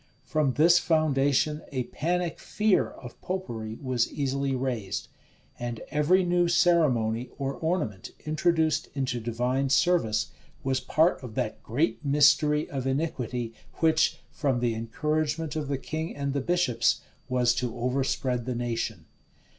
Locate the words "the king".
15.67-16.15